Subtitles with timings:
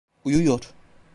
[0.25, 0.71] Uyuyor.